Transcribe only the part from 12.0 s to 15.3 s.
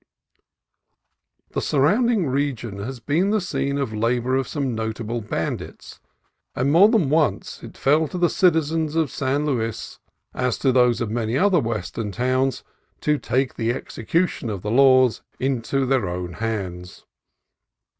towns, to take the execution of the laws